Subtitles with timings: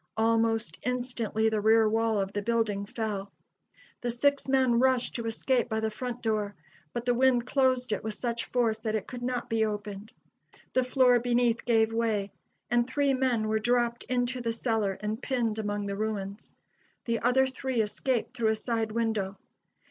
[0.17, 3.31] Almost instantly the rear wall of the building fell.
[4.01, 6.55] The six men rushed to escape by the front door,
[6.91, 10.11] but the wind closed it with such force that it could not be opened.
[10.73, 12.31] The floor beneath gave way,
[12.71, 16.51] and three men were dropped into the cellar and pinned among the ruins.
[17.05, 19.37] The other three escaped through a side window.